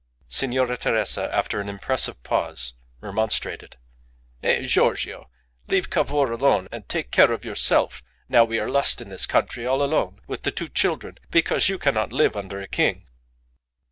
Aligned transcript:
Signora 0.29 0.77
Teresa, 0.77 1.29
after 1.31 1.59
an 1.61 1.69
impressive 1.69 2.23
pause, 2.23 2.73
remonstrated 3.01 3.77
"Eh, 4.41 4.63
Giorgio! 4.63 5.29
Leave 5.67 5.91
Cavour 5.91 6.31
alone 6.31 6.67
and 6.71 6.89
take 6.89 7.11
care 7.11 7.31
of 7.31 7.45
yourself 7.45 8.01
now 8.27 8.43
we 8.43 8.57
are 8.57 8.67
lost 8.67 8.99
in 8.99 9.09
this 9.09 9.27
country 9.27 9.63
all 9.67 9.83
alone 9.83 10.19
with 10.25 10.41
the 10.41 10.49
two 10.49 10.69
children, 10.69 11.19
because 11.29 11.69
you 11.69 11.77
cannot 11.77 12.11
live 12.11 12.35
under 12.35 12.59
a 12.59 12.67
king." 12.67 13.05